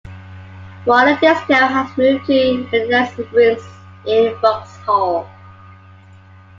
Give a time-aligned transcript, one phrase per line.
[0.87, 3.61] Roller Disco has moved to Renaissance Rooms
[4.07, 5.29] in Vauxhall.